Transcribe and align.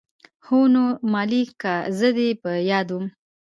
هو 0.45 0.59
نو 0.73 0.83
مالې 1.11 1.41
که 1.61 1.73
زه 1.97 2.09
دې 2.17 2.29
په 2.41 2.51
ياده 2.69 2.93
وم. 2.95 3.05